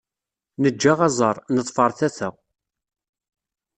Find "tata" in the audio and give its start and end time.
1.97-2.29